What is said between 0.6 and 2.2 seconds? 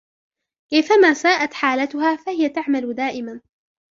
كيفما ساءت حالتها،